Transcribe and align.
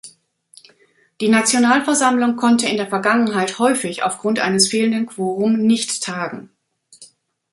Die 1.21 1.29
Nationalversammlung 1.29 2.35
konnte 2.35 2.67
in 2.67 2.75
der 2.77 2.87
Vergangenheit 2.87 3.59
häufig 3.59 4.01
aufgrund 4.01 4.39
eines 4.39 4.67
fehlenden 4.67 5.05
Quorum 5.05 5.57
nicht 5.59 6.01
tagen. 6.03 6.49